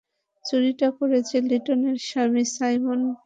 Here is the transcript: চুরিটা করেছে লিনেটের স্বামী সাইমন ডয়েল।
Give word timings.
চুরিটা 0.45 0.87
করেছে 0.97 1.35
লিনেটের 1.41 1.77
স্বামী 2.07 2.43
সাইমন 2.55 2.99
ডয়েল। 3.01 3.15